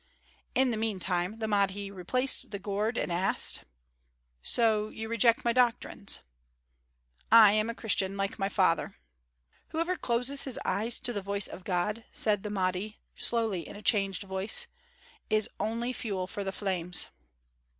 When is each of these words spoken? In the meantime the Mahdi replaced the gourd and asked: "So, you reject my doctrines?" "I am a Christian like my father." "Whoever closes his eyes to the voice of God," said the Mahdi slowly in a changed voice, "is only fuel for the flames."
In 0.55 0.71
the 0.71 0.77
meantime 0.77 1.37
the 1.37 1.47
Mahdi 1.47 1.91
replaced 1.91 2.49
the 2.49 2.57
gourd 2.57 2.97
and 2.97 3.11
asked: 3.11 3.65
"So, 4.41 4.89
you 4.89 5.07
reject 5.07 5.45
my 5.45 5.53
doctrines?" 5.53 6.21
"I 7.31 7.51
am 7.51 7.69
a 7.69 7.75
Christian 7.75 8.17
like 8.17 8.39
my 8.39 8.49
father." 8.49 8.95
"Whoever 9.67 9.95
closes 9.95 10.41
his 10.45 10.59
eyes 10.65 10.99
to 11.01 11.13
the 11.13 11.21
voice 11.21 11.45
of 11.47 11.63
God," 11.63 12.03
said 12.11 12.41
the 12.41 12.49
Mahdi 12.49 12.97
slowly 13.13 13.67
in 13.67 13.75
a 13.75 13.83
changed 13.83 14.23
voice, 14.23 14.65
"is 15.29 15.47
only 15.59 15.93
fuel 15.93 16.25
for 16.25 16.43
the 16.43 16.51
flames." 16.51 17.05